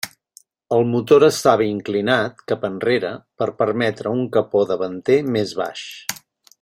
El 0.75 0.85
motor 0.93 1.25
estava 1.27 1.67
inclinat 1.73 2.41
cap 2.53 2.65
enrere 2.71 3.13
per 3.43 3.49
permetre 3.63 4.15
un 4.21 4.25
capot 4.39 4.73
davanter 4.73 5.21
més 5.37 5.55
baix. 5.63 5.85